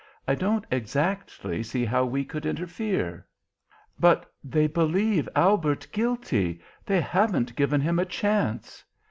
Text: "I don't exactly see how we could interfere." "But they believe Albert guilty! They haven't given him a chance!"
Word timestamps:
"I 0.27 0.33
don't 0.33 0.65
exactly 0.71 1.61
see 1.61 1.85
how 1.85 2.05
we 2.05 2.25
could 2.25 2.47
interfere." 2.47 3.27
"But 3.99 4.33
they 4.43 4.65
believe 4.65 5.29
Albert 5.35 5.85
guilty! 5.91 6.59
They 6.87 7.01
haven't 7.01 7.55
given 7.55 7.81
him 7.81 7.99
a 7.99 8.05
chance!" 8.05 8.83